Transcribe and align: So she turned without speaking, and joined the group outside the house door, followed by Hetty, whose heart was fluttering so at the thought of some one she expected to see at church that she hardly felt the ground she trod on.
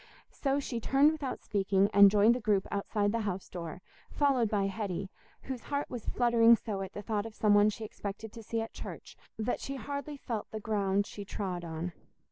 So 0.31 0.59
she 0.59 0.79
turned 0.79 1.11
without 1.11 1.41
speaking, 1.43 1.87
and 1.93 2.09
joined 2.09 2.33
the 2.33 2.39
group 2.39 2.65
outside 2.71 3.11
the 3.11 3.19
house 3.19 3.47
door, 3.47 3.83
followed 4.09 4.49
by 4.49 4.65
Hetty, 4.65 5.09
whose 5.43 5.61
heart 5.65 5.91
was 5.91 6.07
fluttering 6.09 6.55
so 6.55 6.81
at 6.81 6.93
the 6.93 7.03
thought 7.03 7.27
of 7.27 7.35
some 7.35 7.53
one 7.53 7.69
she 7.69 7.85
expected 7.85 8.33
to 8.33 8.41
see 8.41 8.61
at 8.61 8.73
church 8.73 9.15
that 9.37 9.59
she 9.59 9.75
hardly 9.75 10.17
felt 10.17 10.49
the 10.49 10.59
ground 10.59 11.05
she 11.05 11.23
trod 11.23 11.63
on. 11.63 11.93